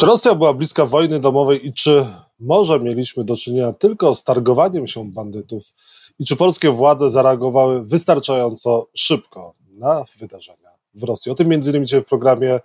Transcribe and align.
Czy 0.00 0.06
Rosja 0.06 0.34
była 0.34 0.54
bliska 0.54 0.86
wojny 0.86 1.20
domowej 1.20 1.66
i 1.66 1.72
czy 1.72 2.06
może 2.38 2.80
mieliśmy 2.80 3.24
do 3.24 3.36
czynienia 3.36 3.72
tylko 3.72 4.14
z 4.14 4.24
targowaniem 4.24 4.86
się 4.86 5.12
bandytów 5.12 5.64
i 6.18 6.24
czy 6.24 6.36
polskie 6.36 6.70
władze 6.70 7.10
zareagowały 7.10 7.84
wystarczająco 7.84 8.88
szybko 8.94 9.54
na 9.78 10.04
wydarzenia 10.18 10.68
w 10.94 11.02
Rosji? 11.02 11.32
O 11.32 11.34
tym 11.34 11.48
między 11.48 11.70
innymi 11.70 11.86
dzisiaj 11.86 12.02
w 12.02 12.06
programie 12.06 12.60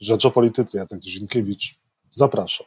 Rzecz 0.00 0.24
o 0.24 0.30
Polityce. 0.30 0.78
Jacek 0.78 1.00
Dzienkiewicz, 1.00 1.78
zapraszam. 2.10 2.66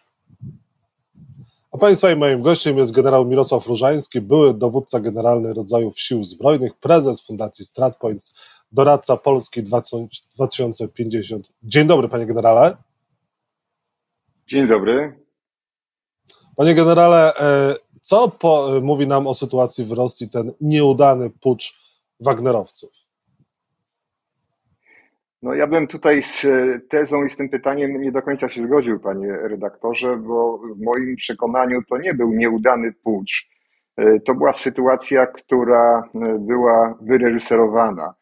A 1.72 1.78
Państwa 1.78 2.12
i 2.12 2.16
moim 2.16 2.42
gościem 2.42 2.78
jest 2.78 2.92
generał 2.92 3.26
Mirosław 3.26 3.68
Różański, 3.68 4.22
były 4.22 4.54
dowódca 4.54 5.00
generalny 5.00 5.54
rodzajów 5.54 6.00
sił 6.00 6.24
zbrojnych, 6.24 6.74
prezes 6.78 7.26
Fundacji 7.26 7.66
StratPoints, 7.66 8.34
doradca 8.72 9.18
Polski 9.18 9.64
2050. 9.64 11.52
Dzień 11.64 11.88
dobry, 11.88 12.10
panie 12.10 12.26
generale. 12.26 12.89
Dzień 14.50 14.68
dobry. 14.68 15.14
Panie 16.56 16.76
generale, 16.76 17.34
e, 17.40 17.76
co 18.02 18.30
po, 18.30 18.78
e, 18.78 18.82
mówi 18.82 19.08
nam 19.08 19.28
o 19.28 19.34
sytuacji 19.34 19.86
w 19.86 19.92
Rosji 19.92 20.30
ten 20.30 20.54
nieudany 20.62 21.30
pucz 21.42 21.74
Wagnerowców? 22.20 22.92
No 25.42 25.54
ja 25.54 25.68
bym 25.68 25.88
tutaj 25.88 26.24
z 26.24 26.46
e, 26.46 26.80
tezą 26.90 27.26
i 27.26 27.30
z 27.30 27.38
tym 27.38 27.50
pytaniem 27.50 28.02
nie 28.02 28.12
do 28.12 28.22
końca 28.22 28.50
się 28.50 28.68
zgodził, 28.68 29.00
panie 29.00 29.32
redaktorze, 29.32 30.18
bo 30.18 30.58
w 30.58 30.82
moim 30.82 31.16
przekonaniu 31.16 31.82
to 31.90 31.98
nie 31.98 32.14
był 32.14 32.32
nieudany 32.32 32.94
pucz. 33.04 33.50
To 34.26 34.36
była 34.36 34.54
sytuacja, 34.54 35.28
która 35.28 36.10
była 36.40 36.98
wyreżyserowana. 37.02 38.14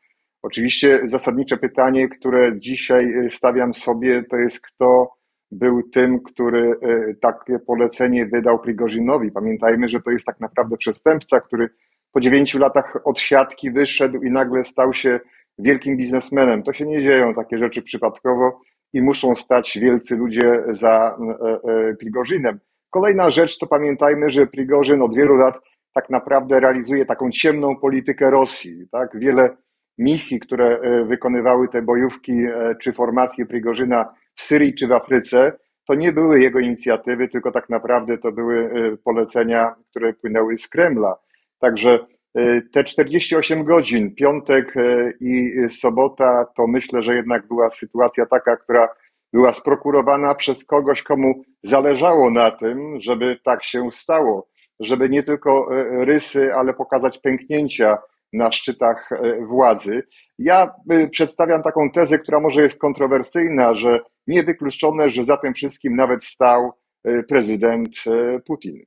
Oczywiście 0.41 1.01
zasadnicze 1.11 1.57
pytanie, 1.57 2.09
które 2.09 2.59
dzisiaj 2.59 3.29
stawiam 3.35 3.73
sobie, 3.73 4.23
to 4.23 4.37
jest 4.37 4.59
kto 4.61 5.16
był 5.51 5.83
tym, 5.83 6.19
który 6.19 6.75
e, 6.81 7.13
takie 7.13 7.59
polecenie 7.59 8.25
wydał 8.25 8.59
Prigorzynowi. 8.59 9.31
Pamiętajmy, 9.31 9.89
że 9.89 10.01
to 10.01 10.11
jest 10.11 10.25
tak 10.25 10.39
naprawdę 10.39 10.77
przestępca, 10.77 11.39
który 11.39 11.69
po 12.11 12.21
dziewięciu 12.21 12.59
latach 12.59 12.97
od 13.03 13.19
siatki 13.19 13.71
wyszedł 13.71 14.21
i 14.21 14.31
nagle 14.31 14.65
stał 14.65 14.93
się 14.93 15.19
wielkim 15.59 15.97
biznesmenem. 15.97 16.63
To 16.63 16.73
się 16.73 16.85
nie 16.85 17.01
dzieją 17.01 17.33
takie 17.33 17.57
rzeczy 17.57 17.81
przypadkowo 17.81 18.61
i 18.93 19.01
muszą 19.01 19.35
stać 19.35 19.77
wielcy 19.81 20.15
ludzie 20.15 20.63
za 20.81 21.17
e, 21.17 21.59
e, 21.71 21.93
Prigorzynem. 21.95 22.59
Kolejna 22.89 23.31
rzecz 23.31 23.57
to 23.57 23.67
pamiętajmy, 23.67 24.29
że 24.29 24.47
Prigorzyn 24.47 25.01
od 25.01 25.15
wielu 25.15 25.35
lat 25.35 25.55
tak 25.93 26.09
naprawdę 26.09 26.59
realizuje 26.59 27.05
taką 27.05 27.31
ciemną 27.31 27.75
politykę 27.75 28.31
Rosji. 28.31 28.87
Tak? 28.91 29.19
Wiele 29.19 29.57
misji, 29.97 30.39
które 30.39 30.79
wykonywały 31.05 31.67
te 31.67 31.81
bojówki 31.81 32.45
czy 32.81 32.93
formacje 32.93 33.45
Prigorzyna 33.45 34.13
w 34.37 34.41
Syrii 34.41 34.75
czy 34.75 34.87
w 34.87 34.91
Afryce, 34.91 35.51
to 35.87 35.95
nie 35.95 36.11
były 36.11 36.39
jego 36.39 36.59
inicjatywy, 36.59 37.27
tylko 37.27 37.51
tak 37.51 37.69
naprawdę 37.69 38.17
to 38.17 38.31
były 38.31 38.57
y, 38.57 38.97
polecenia, 39.03 39.75
które 39.89 40.13
płynęły 40.13 40.57
z 40.57 40.67
Kremla. 40.67 41.15
Także 41.59 41.99
y, 42.37 42.61
te 42.73 42.83
48 42.83 43.63
godzin, 43.63 44.15
piątek 44.15 44.77
y, 44.77 45.13
i 45.19 45.53
sobota, 45.81 46.45
to 46.57 46.67
myślę, 46.67 47.01
że 47.01 47.15
jednak 47.15 47.47
była 47.47 47.69
sytuacja 47.69 48.25
taka, 48.25 48.57
która 48.57 48.89
była 49.33 49.53
sprokurowana 49.53 50.35
przez 50.35 50.65
kogoś, 50.65 51.03
komu 51.03 51.43
zależało 51.63 52.31
na 52.31 52.51
tym, 52.51 53.01
żeby 53.01 53.37
tak 53.43 53.63
się 53.63 53.89
stało, 53.91 54.47
żeby 54.79 55.09
nie 55.09 55.23
tylko 55.23 55.69
rysy, 56.05 56.53
ale 56.55 56.73
pokazać 56.73 57.19
pęknięcia 57.19 57.97
na 58.33 58.51
szczytach 58.51 59.09
władzy. 59.47 60.03
Ja 60.39 60.71
przedstawiam 61.11 61.63
taką 61.63 61.91
tezę, 61.91 62.19
która 62.19 62.39
może 62.39 62.61
jest 62.61 62.77
kontrowersyjna, 62.77 63.75
że 63.75 63.99
niewykluczone, 64.27 65.09
że 65.09 65.25
za 65.25 65.37
tym 65.37 65.53
wszystkim 65.53 65.95
nawet 65.95 66.25
stał 66.25 66.71
e, 67.03 67.23
prezydent 67.23 67.89
e, 68.07 68.39
Putin. 68.39 68.83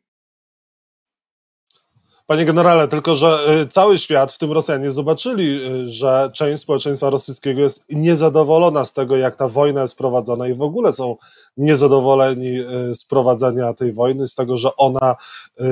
Panie 2.31 2.45
generale, 2.45 2.89
tylko 2.89 3.15
że 3.15 3.39
y, 3.63 3.67
cały 3.67 3.99
świat, 3.99 4.33
w 4.33 4.39
tym 4.39 4.53
Rosjanie, 4.53 4.93
zobaczyli, 4.93 5.73
y, 5.85 5.89
że 5.89 6.31
część 6.35 6.63
społeczeństwa 6.63 7.11
rosyjskiego 7.11 7.61
jest 7.61 7.85
niezadowolona 7.89 8.85
z 8.85 8.93
tego, 8.93 9.17
jak 9.17 9.37
ta 9.37 9.49
wojna 9.49 9.83
jest 9.83 9.99
prowadzona 9.99 10.49
i 10.49 10.55
w 10.55 10.63
ogóle 10.63 10.93
są 10.93 11.17
niezadowoleni 11.57 12.61
y, 12.61 12.95
z 12.95 13.05
prowadzenia 13.05 13.75
tej 13.75 13.93
wojny, 13.93 14.29
z 14.29 14.35
tego, 14.35 14.57
że 14.57 14.77
ona 14.77 15.17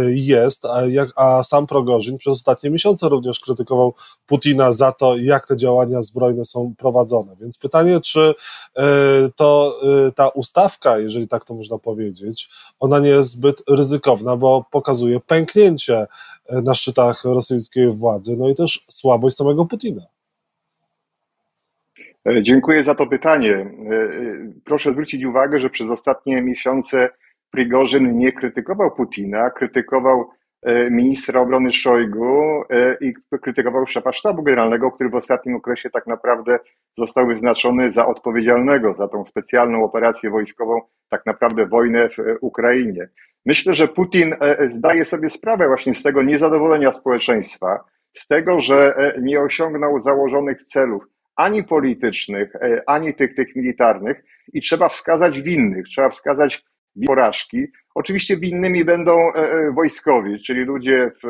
jest, 0.09 0.65
a, 0.65 0.87
jak, 0.87 1.09
a 1.17 1.43
sam 1.43 1.67
Progorzin 1.67 2.19
przez 2.19 2.33
ostatnie 2.33 2.71
miesiące 2.71 3.09
również 3.09 3.41
krytykował 3.41 3.95
Putina 4.27 4.73
za 4.73 4.93
to, 4.93 5.17
jak 5.17 5.47
te 5.47 5.57
działania 5.57 6.03
zbrojne 6.03 6.45
są 6.45 6.75
prowadzone. 6.79 7.37
Więc 7.41 7.59
pytanie, 7.59 8.01
czy 8.01 8.35
to 9.37 9.81
ta 10.17 10.29
ustawka, 10.29 10.99
jeżeli 10.99 11.29
tak 11.29 11.45
to 11.45 11.55
można 11.55 11.79
powiedzieć, 11.79 12.51
ona 12.81 12.99
nie 12.99 13.09
jest 13.09 13.31
zbyt 13.31 13.63
ryzykowna, 13.69 14.37
bo 14.37 14.65
pokazuje 14.71 15.21
pęknięcie 15.21 16.07
na 16.51 16.75
szczytach 16.75 17.25
rosyjskiej 17.25 17.93
władzy, 17.93 18.37
no 18.37 18.49
i 18.49 18.55
też 18.55 18.85
słabość 18.91 19.37
samego 19.37 19.65
Putina. 19.65 20.03
E, 22.29 22.43
dziękuję 22.43 22.85
za 22.85 22.95
to 22.95 23.07
pytanie. 23.07 23.55
E, 23.55 23.65
e, 23.65 24.11
proszę 24.65 24.93
zwrócić 24.93 25.25
uwagę, 25.25 25.61
że 25.61 25.71
przez 25.71 25.91
ostatnie 25.91 26.43
miesiące 26.43 27.09
Prigorzyn 27.51 28.19
nie 28.19 28.33
krytykował 28.33 28.91
Putina, 28.91 29.51
krytykował 29.51 30.31
ministra 30.91 31.41
obrony 31.41 31.73
Szojgu 31.73 32.63
i 33.01 33.15
krytykował 33.43 33.87
szefa 33.87 34.13
sztabu 34.13 34.43
generalnego, 34.43 34.91
który 34.93 35.11
w 35.11 35.15
ostatnim 35.15 35.57
okresie 35.57 35.91
tak 35.91 36.07
naprawdę 36.07 36.59
został 36.99 37.27
wyznaczony 37.27 37.93
za 37.93 38.07
odpowiedzialnego 38.07 38.95
za 38.99 39.09
tą 39.09 39.25
specjalną 39.25 39.85
operację 39.85 40.31
wojskową, 40.31 40.81
tak 41.11 41.27
naprawdę 41.27 41.67
wojnę 41.67 42.09
w 42.09 42.13
Ukrainie. 42.41 43.09
Myślę, 43.47 43.75
że 43.75 43.88
Putin 43.88 44.34
e, 44.41 44.69
zdaje 44.71 45.04
sobie 45.04 45.31
sprawę 45.31 45.66
właśnie 45.66 45.94
z 45.94 46.03
tego 46.03 46.22
niezadowolenia 46.22 46.93
społeczeństwa, 46.93 47.84
z 48.16 48.26
tego, 48.26 48.60
że 48.60 48.97
e, 48.97 49.21
nie 49.21 49.41
osiągnął 49.41 49.99
założonych 49.99 50.66
celów 50.72 51.04
ani 51.37 51.65
politycznych, 51.65 52.56
e, 52.56 52.82
ani 52.87 53.15
tych, 53.15 53.34
tych 53.34 53.56
militarnych 53.56 54.25
i 54.53 54.60
trzeba 54.60 54.88
wskazać 54.88 55.41
winnych, 55.41 55.87
trzeba 55.88 56.10
wskazać 56.10 56.65
porażki. 57.06 57.66
Oczywiście 57.94 58.37
winnymi 58.37 58.84
będą 58.84 59.16
wojskowi, 59.75 60.43
czyli 60.43 60.60
ludzie 60.60 61.10
w 61.22 61.28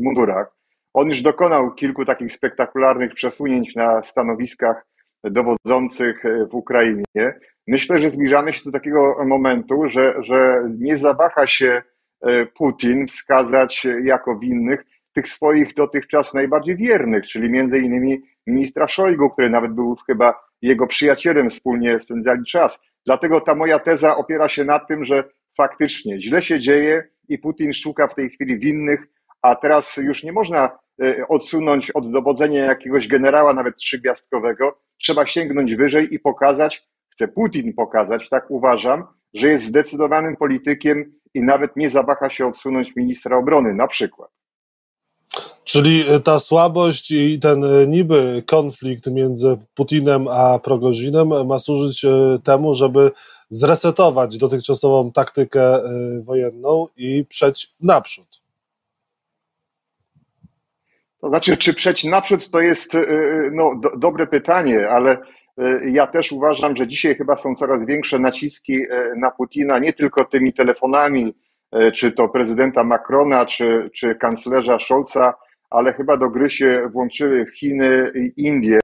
mundurach. 0.00 0.46
On 0.94 1.08
już 1.08 1.22
dokonał 1.22 1.74
kilku 1.74 2.04
takich 2.04 2.32
spektakularnych 2.32 3.14
przesunięć 3.14 3.74
na 3.74 4.02
stanowiskach 4.02 4.86
dowodzących 5.24 6.22
w 6.50 6.54
Ukrainie. 6.54 7.34
Myślę, 7.70 8.00
że 8.00 8.10
zbliżamy 8.10 8.52
się 8.52 8.60
do 8.64 8.72
takiego 8.72 9.24
momentu, 9.26 9.88
że, 9.88 10.14
że 10.22 10.62
nie 10.78 10.98
zawaha 10.98 11.46
się 11.46 11.82
e, 12.20 12.46
Putin 12.46 13.06
wskazać 13.06 13.86
jako 14.04 14.38
winnych 14.38 14.84
tych 15.14 15.28
swoich 15.28 15.74
dotychczas 15.74 16.34
najbardziej 16.34 16.76
wiernych, 16.76 17.26
czyli 17.26 17.50
między 17.50 17.78
innymi 17.78 18.22
ministra 18.46 18.88
Szojgu, 18.88 19.30
który 19.30 19.50
nawet 19.50 19.72
był 19.72 19.96
chyba 20.06 20.34
jego 20.62 20.86
przyjacielem, 20.86 21.50
wspólnie 21.50 22.00
spędzali 22.00 22.44
czas. 22.44 22.78
Dlatego 23.06 23.40
ta 23.40 23.54
moja 23.54 23.78
teza 23.78 24.16
opiera 24.16 24.48
się 24.48 24.64
na 24.64 24.78
tym, 24.78 25.04
że 25.04 25.24
faktycznie 25.56 26.22
źle 26.22 26.42
się 26.42 26.60
dzieje 26.60 27.08
i 27.28 27.38
Putin 27.38 27.72
szuka 27.72 28.08
w 28.08 28.14
tej 28.14 28.30
chwili 28.30 28.58
winnych, 28.58 29.00
a 29.42 29.56
teraz 29.56 29.96
już 29.96 30.22
nie 30.22 30.32
można 30.32 30.78
e, 31.02 31.28
odsunąć 31.28 31.90
od 31.90 32.12
dowodzenia 32.12 32.64
jakiegoś 32.64 33.08
generała, 33.08 33.54
nawet 33.54 33.76
trzygwiazdkowego. 33.76 34.78
Trzeba 34.98 35.26
sięgnąć 35.26 35.74
wyżej 35.74 36.14
i 36.14 36.18
pokazać, 36.18 36.89
chce 37.20 37.28
Putin 37.28 37.72
pokazać, 37.74 38.28
tak 38.28 38.50
uważam, 38.50 39.04
że 39.34 39.48
jest 39.48 39.64
zdecydowanym 39.64 40.36
politykiem 40.36 41.12
i 41.34 41.42
nawet 41.42 41.76
nie 41.76 41.90
zawaha 41.90 42.30
się 42.30 42.46
odsunąć 42.46 42.96
ministra 42.96 43.38
obrony, 43.38 43.74
na 43.74 43.88
przykład. 43.88 44.30
Czyli 45.64 46.04
e, 46.08 46.20
ta 46.20 46.38
słabość 46.38 47.10
i 47.10 47.40
ten 47.40 47.64
e, 47.64 47.86
niby 47.86 48.42
konflikt 48.46 49.06
między 49.06 49.58
Putinem 49.74 50.28
a 50.28 50.58
Progozinem 50.58 51.46
ma 51.46 51.58
służyć 51.58 52.04
e, 52.04 52.38
temu, 52.44 52.74
żeby 52.74 53.12
zresetować 53.50 54.38
dotychczasową 54.38 55.12
taktykę 55.12 55.80
wojenną 56.22 56.86
i 56.96 57.24
przejść 57.28 57.74
naprzód. 57.80 58.40
To 61.20 61.28
znaczy, 61.28 61.56
czy 61.56 61.74
przejść 61.74 62.04
naprzód 62.04 62.50
to 62.50 62.60
jest 62.60 62.92
no, 63.52 63.76
do, 63.82 63.96
dobre 63.96 64.26
pytanie, 64.26 64.88
ale 64.88 65.18
ja 65.82 66.06
też 66.06 66.32
uważam, 66.32 66.76
że 66.76 66.88
dzisiaj 66.88 67.14
chyba 67.14 67.36
są 67.36 67.54
coraz 67.54 67.86
większe 67.86 68.18
naciski 68.18 68.82
e, 68.90 69.12
na 69.16 69.30
Putina, 69.30 69.78
nie 69.78 69.92
tylko 69.92 70.24
tymi 70.24 70.52
telefonami, 70.52 71.34
e, 71.72 71.92
czy 71.92 72.12
to 72.12 72.28
prezydenta 72.28 72.84
Macrona, 72.84 73.46
czy, 73.46 73.90
czy 73.94 74.14
kanclerza 74.14 74.78
Scholza, 74.78 75.34
ale 75.70 75.92
chyba 75.92 76.16
do 76.16 76.30
gry 76.30 76.50
się 76.50 76.88
włączyły 76.92 77.46
Chiny 77.56 78.12
i 78.14 78.32
Indie, 78.46 78.80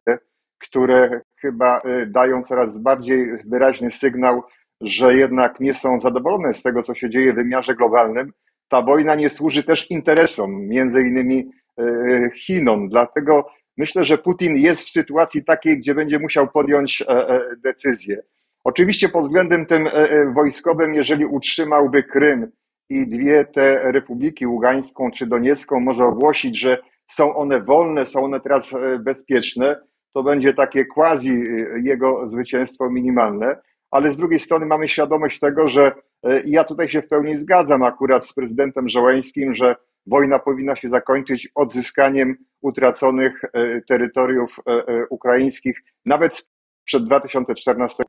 które 0.58 1.20
chyba 1.40 1.82
dają 2.06 2.42
coraz 2.42 2.78
bardziej 2.78 3.28
wyraźny 3.44 3.90
sygnał, 3.90 4.42
że 4.80 5.14
jednak 5.14 5.60
nie 5.60 5.74
są 5.74 6.00
zadowolone 6.00 6.54
z 6.54 6.62
tego, 6.62 6.82
co 6.82 6.94
się 6.94 7.10
dzieje 7.10 7.32
w 7.32 7.36
wymiarze 7.36 7.74
globalnym. 7.74 8.32
Ta 8.68 8.82
wojna 8.82 9.14
nie 9.14 9.30
służy 9.30 9.62
też 9.62 9.90
interesom, 9.90 10.68
między 10.68 11.00
innymi 11.00 11.50
Chinom. 12.34 12.88
Dlatego 12.88 13.46
Myślę, 13.76 14.04
że 14.04 14.18
Putin 14.18 14.56
jest 14.56 14.80
w 14.80 14.90
sytuacji 14.90 15.44
takiej, 15.44 15.78
gdzie 15.78 15.94
będzie 15.94 16.18
musiał 16.18 16.48
podjąć 16.48 17.02
e, 17.02 17.08
e, 17.08 17.40
decyzję. 17.64 18.22
Oczywiście 18.64 19.08
pod 19.08 19.24
względem 19.24 19.66
tym 19.66 19.88
wojskowym, 20.34 20.94
jeżeli 20.94 21.26
utrzymałby 21.26 22.02
Krym 22.02 22.50
i 22.88 23.06
dwie 23.06 23.44
te 23.44 23.92
republiki, 23.92 24.46
Ługańską 24.46 25.10
czy 25.10 25.26
Doniecką, 25.26 25.80
może 25.80 26.04
ogłosić, 26.04 26.60
że 26.60 26.78
są 27.10 27.36
one 27.36 27.60
wolne, 27.60 28.06
są 28.06 28.24
one 28.24 28.40
teraz 28.40 28.70
bezpieczne, 29.00 29.76
to 30.14 30.22
będzie 30.22 30.54
takie 30.54 30.84
quasi 30.84 31.40
jego 31.82 32.30
zwycięstwo 32.30 32.90
minimalne, 32.90 33.56
ale 33.90 34.12
z 34.12 34.16
drugiej 34.16 34.40
strony 34.40 34.66
mamy 34.66 34.88
świadomość 34.88 35.38
tego, 35.38 35.68
że 35.68 35.92
ja 36.44 36.64
tutaj 36.64 36.88
się 36.88 37.02
w 37.02 37.08
pełni 37.08 37.38
zgadzam 37.38 37.82
akurat 37.82 38.26
z 38.26 38.32
prezydentem 38.32 38.88
Żołańskim, 38.88 39.54
że 39.54 39.76
wojna 40.06 40.38
powinna 40.38 40.76
się 40.76 40.88
zakończyć 40.88 41.48
odzyskaniem 41.54 42.36
utraconych 42.60 43.44
e, 43.44 43.80
terytoriów 43.88 44.60
e, 44.66 44.72
e, 44.72 45.06
ukraińskich, 45.10 45.82
nawet 46.04 46.48
przed 46.84 47.04
2014 47.04 48.02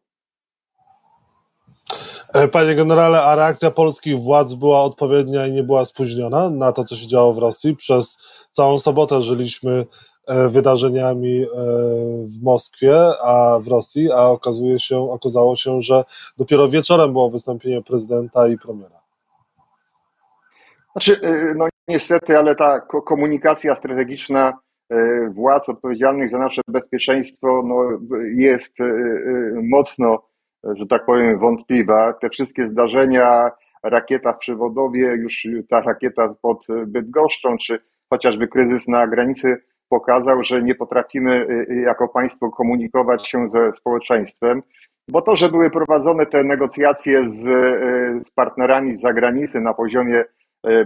Panie 2.52 2.76
generale, 2.76 3.24
a 3.24 3.36
reakcja 3.36 3.72
polskich 3.72 4.18
władz 4.20 4.54
była 4.54 4.82
odpowiednia 4.82 5.48
i 5.48 5.52
nie 5.52 5.64
była 5.64 5.86
spóźniona 5.86 6.50
na 6.50 6.72
to, 6.72 6.84
co 6.84 6.96
się 6.96 7.08
działo 7.08 7.34
w 7.34 7.38
Rosji? 7.38 7.76
Przez 7.76 8.18
całą 8.52 8.80
sobotę 8.80 9.22
żyliśmy 9.22 9.86
wydarzeniami 10.50 11.46
w 12.26 12.44
Moskwie, 12.44 12.96
a 13.24 13.60
w 13.60 13.68
Rosji, 13.68 14.12
a 14.12 14.26
okazuje 14.26 14.80
się, 14.80 15.12
okazało 15.12 15.56
się, 15.56 15.82
że 15.82 16.04
dopiero 16.38 16.70
wieczorem 16.70 17.14
było 17.14 17.30
wystąpienie 17.30 17.82
prezydenta 17.82 18.48
i 18.48 18.58
premiera. 18.58 19.07
Znaczy, 20.92 21.20
no 21.56 21.68
niestety, 21.88 22.38
ale 22.38 22.56
ta 22.56 22.80
komunikacja 23.06 23.76
strategiczna 23.76 24.54
e, 24.90 25.30
władz 25.30 25.70
odpowiedzialnych 25.70 26.32
za 26.32 26.40
nasze 26.40 26.62
bezpieczeństwo 26.68 27.64
no, 27.66 28.00
jest 28.36 28.80
e, 28.80 28.86
mocno, 29.64 30.28
że 30.64 30.88
tak 30.88 31.06
powiem, 31.06 31.40
wątpliwa. 31.40 32.14
Te 32.14 32.30
wszystkie 32.30 32.70
zdarzenia, 32.70 33.52
rakieta 33.84 34.34
w 34.34 34.38
Przywodowie, 34.38 35.02
już 35.02 35.48
ta 35.70 35.82
rakieta 35.82 36.36
pod 36.42 36.68
Bydgoszczą, 36.88 37.58
czy 37.58 37.80
chociażby 38.10 38.48
kryzys 38.48 38.88
na 38.88 39.08
granicy 39.08 39.58
pokazał, 39.90 40.44
że 40.44 40.64
nie 40.64 40.76
potrafimy 40.76 41.48
jako 41.86 42.08
państwo 42.08 42.52
komunikować 42.52 43.28
się 43.30 43.50
ze 43.54 43.72
społeczeństwem, 43.78 44.64
bo 45.10 45.22
to, 45.22 45.36
że 45.36 45.50
były 45.50 45.70
prowadzone 45.70 46.26
te 46.26 46.44
negocjacje 46.44 47.24
z, 47.24 47.44
z 48.28 48.32
partnerami 48.32 48.98
z 48.98 49.02
zagranicy 49.02 49.62
na 49.62 49.74
poziomie 49.74 50.24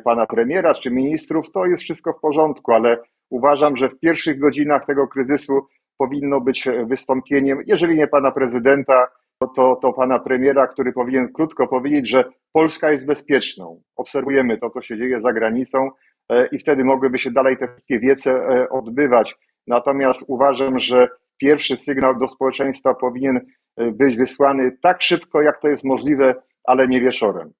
pana 0.03 0.25
premiera 0.25 0.73
czy 0.73 0.91
ministrów, 0.91 1.51
to 1.51 1.65
jest 1.65 1.83
wszystko 1.83 2.13
w 2.13 2.19
porządku, 2.19 2.71
ale 2.71 2.97
uważam, 3.29 3.77
że 3.77 3.89
w 3.89 3.99
pierwszych 3.99 4.39
godzinach 4.39 4.85
tego 4.85 5.07
kryzysu 5.07 5.67
powinno 5.97 6.41
być 6.41 6.67
wystąpieniem, 6.87 7.63
jeżeli 7.67 7.97
nie 7.97 8.07
pana 8.07 8.31
prezydenta, 8.31 9.07
to, 9.55 9.75
to 9.75 9.93
pana 9.93 10.19
premiera, 10.19 10.67
który 10.67 10.93
powinien 10.93 11.33
krótko 11.33 11.67
powiedzieć, 11.67 12.09
że 12.09 12.23
Polska 12.53 12.91
jest 12.91 13.05
bezpieczną. 13.05 13.81
Obserwujemy 13.95 14.57
to, 14.57 14.69
co 14.69 14.81
się 14.81 14.97
dzieje 14.97 15.21
za 15.21 15.33
granicą 15.33 15.89
e, 16.29 16.47
i 16.47 16.59
wtedy 16.59 16.83
mogłyby 16.83 17.19
się 17.19 17.31
dalej 17.31 17.57
te 17.57 17.67
wszystkie 17.67 17.99
wiece 17.99 18.29
e, 18.31 18.69
odbywać. 18.69 19.35
Natomiast 19.67 20.19
uważam, 20.27 20.79
że 20.79 21.09
pierwszy 21.37 21.77
sygnał 21.77 22.19
do 22.19 22.27
społeczeństwa 22.27 22.93
powinien 22.93 23.39
być 23.77 24.17
wysłany 24.17 24.77
tak 24.81 25.01
szybko, 25.01 25.41
jak 25.41 25.61
to 25.61 25.67
jest 25.67 25.83
możliwe, 25.83 26.35
ale 26.63 26.87
nie 26.87 27.01
wieczorem. 27.01 27.51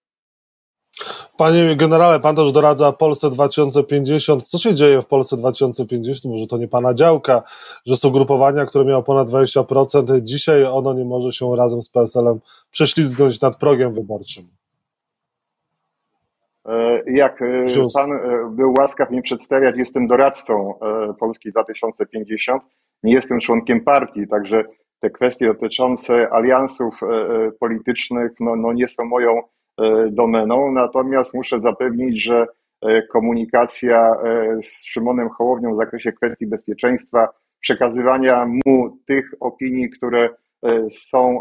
Panie 1.38 1.76
generale, 1.76 2.20
pan 2.20 2.36
też 2.36 2.52
doradza 2.52 2.92
Polsce 2.92 3.30
2050. 3.30 4.44
Co 4.44 4.58
się 4.58 4.76
dzieje 4.76 5.02
w 5.02 5.06
Polsce 5.06 5.38
2050? 5.38 6.34
Może 6.34 6.48
to 6.48 6.58
nie 6.58 6.68
pana 6.68 6.94
działka, 6.94 7.44
że 7.86 7.96
są 7.96 8.10
grupowania, 8.10 8.66
które 8.66 8.86
miało 8.86 9.04
ponad 9.04 9.28
20%. 9.28 10.22
Dzisiaj 10.22 10.66
ono 10.66 10.94
nie 10.94 11.06
może 11.06 11.32
się 11.32 11.56
razem 11.56 11.82
z 11.82 11.90
PSL-em 11.90 12.40
prześlizgnąć 12.72 13.42
nad 13.42 13.58
progiem 13.58 13.94
wyborczym. 13.94 14.44
E, 16.66 17.04
jak 17.12 17.42
e, 17.42 17.66
pan 17.94 18.12
e, 18.12 18.50
był 18.52 18.74
łaskaw 18.78 19.12
mnie 19.12 19.22
przedstawiać, 19.22 19.76
jestem 19.78 20.08
doradcą 20.08 20.74
Polski 21.20 21.52
2050. 21.52 22.64
Nie 23.04 23.14
jestem 23.14 23.40
członkiem 23.40 23.82
partii, 23.82 24.28
także 24.28 24.64
te 25.00 25.10
kwestie 25.10 25.48
dotyczące 25.48 26.34
aliansów 26.34 27.00
politycznych 27.60 28.32
no, 28.40 28.56
no 28.56 28.74
nie 28.74 28.88
są 28.88 29.06
moją 29.06 29.42
domeną, 30.12 30.72
natomiast 30.72 31.34
muszę 31.34 31.60
zapewnić, 31.60 32.24
że 32.24 32.46
e, 32.82 33.02
komunikacja 33.02 34.16
e, 34.16 34.58
z 34.64 34.86
Szymonem 34.86 35.30
Hołownią 35.30 35.74
w 35.74 35.78
zakresie 35.78 36.12
kwestii 36.12 36.48
bezpieczeństwa, 36.48 37.28
przekazywania 37.62 38.46
mu 38.66 38.98
tych 39.08 39.32
opinii, 39.40 39.90
które 39.90 40.30
są 41.10 41.40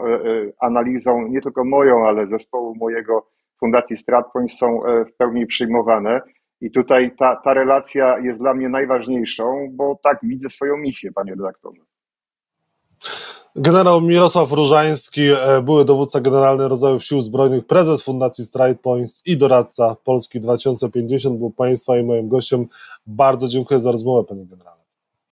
analizą 0.61 1.29
nie 1.29 1.41
tylko 1.43 1.65
moją, 1.65 2.09
ale 2.09 2.27
zespołu 2.27 2.75
mojego 2.75 3.27
Fundacji 3.59 3.97
StratPoint 3.97 4.53
są 4.53 4.81
w 5.09 5.17
pełni 5.17 5.47
przyjmowane. 5.47 6.21
I 6.61 6.71
tutaj 6.71 7.11
ta, 7.19 7.37
ta 7.45 7.55
relacja 7.55 8.19
jest 8.19 8.39
dla 8.39 8.55
mnie 8.55 8.69
najważniejszą, 8.69 9.69
bo 9.73 9.99
tak 10.03 10.19
widzę 10.23 10.51
swoją 10.51 10.77
misję, 10.77 11.13
panie 11.13 11.31
redaktorze. 11.33 11.83
Generał 13.57 14.01
Mirosław 14.01 14.53
Różański, 14.53 15.23
e, 15.23 15.63
były 15.63 15.85
dowódca 15.85 16.21
generalny 16.21 16.69
rodzajów 16.69 17.05
sił 17.05 17.23
zbrojnych, 17.23 17.67
prezes 17.67 18.03
Fundacji 18.03 18.45
Strike 18.45 18.75
Points 18.75 19.23
i 19.27 19.37
doradca 19.37 19.97
Polski 20.05 20.41
2050 20.41 21.39
był 21.39 21.51
Państwa 21.51 21.99
i 21.99 22.03
moim 22.03 22.29
gościem. 22.29 22.67
Bardzo 23.07 23.49
dziękuję 23.49 23.81
za 23.81 23.93
rozmowę, 23.93 24.29
panie 24.29 24.47
generale. 24.47 24.80